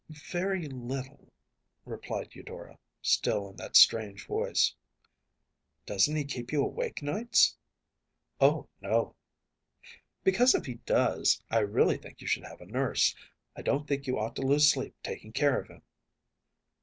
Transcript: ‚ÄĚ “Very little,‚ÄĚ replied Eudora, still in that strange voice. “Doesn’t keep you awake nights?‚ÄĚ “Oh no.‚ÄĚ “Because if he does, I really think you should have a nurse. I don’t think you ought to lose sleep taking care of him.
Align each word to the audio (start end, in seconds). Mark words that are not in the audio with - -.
‚ÄĚ 0.11 0.31
“Very 0.31 0.67
little,‚ÄĚ 0.67 1.29
replied 1.85 2.33
Eudora, 2.33 2.79
still 3.03 3.51
in 3.51 3.55
that 3.57 3.75
strange 3.75 4.25
voice. 4.25 4.73
“Doesn’t 5.85 6.25
keep 6.27 6.51
you 6.51 6.63
awake 6.63 7.03
nights?‚ÄĚ 7.03 8.35
“Oh 8.43 8.67
no.‚ÄĚ 8.81 9.13
“Because 10.23 10.55
if 10.55 10.65
he 10.65 10.73
does, 10.87 11.43
I 11.51 11.59
really 11.59 11.97
think 11.99 12.19
you 12.19 12.25
should 12.25 12.45
have 12.45 12.61
a 12.61 12.65
nurse. 12.65 13.13
I 13.55 13.61
don’t 13.61 13.87
think 13.87 14.07
you 14.07 14.17
ought 14.17 14.35
to 14.37 14.41
lose 14.41 14.71
sleep 14.71 14.95
taking 15.03 15.33
care 15.33 15.59
of 15.61 15.67
him. 15.67 15.83